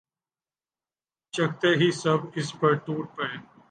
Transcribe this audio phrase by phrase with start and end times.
[1.33, 3.37] چکھتے ہی سب اس پر ٹوٹ پڑے